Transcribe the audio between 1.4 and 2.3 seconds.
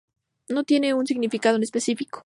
en específico.